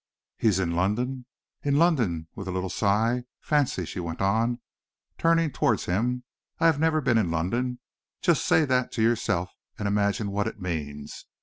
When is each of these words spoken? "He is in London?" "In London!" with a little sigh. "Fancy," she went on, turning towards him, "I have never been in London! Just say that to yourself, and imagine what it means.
"He 0.39 0.47
is 0.47 0.57
in 0.57 0.71
London?" 0.71 1.27
"In 1.61 1.75
London!" 1.77 2.27
with 2.33 2.47
a 2.47 2.51
little 2.51 2.71
sigh. 2.71 3.25
"Fancy," 3.39 3.85
she 3.85 3.99
went 3.99 4.19
on, 4.19 4.59
turning 5.19 5.51
towards 5.51 5.85
him, 5.85 6.23
"I 6.59 6.65
have 6.65 6.79
never 6.79 7.01
been 7.01 7.19
in 7.19 7.29
London! 7.29 7.77
Just 8.19 8.45
say 8.45 8.65
that 8.65 8.91
to 8.93 9.03
yourself, 9.03 9.51
and 9.77 9.87
imagine 9.87 10.31
what 10.31 10.47
it 10.47 10.59
means. 10.59 11.27